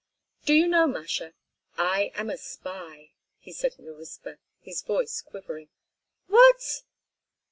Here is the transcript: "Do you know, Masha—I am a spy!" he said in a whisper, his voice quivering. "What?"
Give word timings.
"Do 0.45 0.55
you 0.55 0.67
know, 0.67 0.87
Masha—I 0.87 2.11
am 2.15 2.31
a 2.31 2.37
spy!" 2.39 3.11
he 3.37 3.51
said 3.51 3.75
in 3.77 3.87
a 3.87 3.93
whisper, 3.93 4.39
his 4.59 4.81
voice 4.81 5.21
quivering. 5.21 5.69
"What?" 6.25 6.81